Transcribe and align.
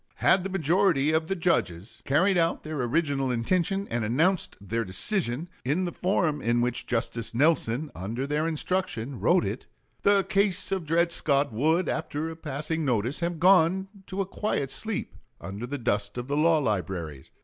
Had 0.15 0.43
the 0.43 0.49
majority 0.49 1.11
of 1.11 1.27
the 1.27 1.35
judges 1.35 2.01
carried 2.05 2.35
out 2.35 2.63
their 2.63 2.81
original 2.81 3.29
intention, 3.29 3.87
and 3.91 4.03
announced 4.03 4.57
their 4.59 4.83
decision 4.83 5.47
in 5.63 5.85
the 5.85 5.91
form 5.91 6.41
in 6.41 6.59
which 6.59 6.87
Justice 6.87 7.35
Nelson, 7.35 7.91
under 7.93 8.25
their 8.25 8.47
instruction, 8.47 9.19
wrote 9.19 9.45
it, 9.45 9.67
the 10.01 10.23
case 10.23 10.71
of 10.71 10.87
Dred 10.87 11.11
Scott 11.11 11.53
would, 11.53 11.87
after 11.87 12.31
a 12.31 12.35
passing 12.35 12.83
notice, 12.83 13.19
have 13.19 13.39
gone 13.39 13.89
to 14.07 14.21
a 14.21 14.25
quiet 14.25 14.71
sleep 14.71 15.13
under 15.39 15.67
the 15.67 15.77
dust 15.77 16.17
of 16.17 16.27
the 16.27 16.35
law 16.35 16.57
libraries. 16.57 17.29